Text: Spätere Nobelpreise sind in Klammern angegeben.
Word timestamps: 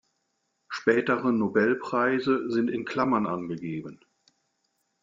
Spätere 0.67 1.31
Nobelpreise 1.31 2.49
sind 2.49 2.71
in 2.71 2.85
Klammern 2.85 3.27
angegeben. 3.27 3.99